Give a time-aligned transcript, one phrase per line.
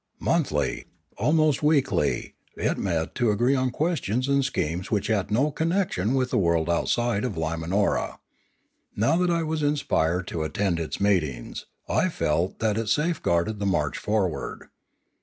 [0.19, 0.85] Monthly,
[1.17, 6.31] almost weekly, it met to agree on questions and schemes which had no connection with
[6.31, 8.17] the world outside of Iyimanora.
[8.95, 13.67] Now that I was inspired to attend its meetings, I felt that it safeguarded the
[13.67, 14.69] march forward.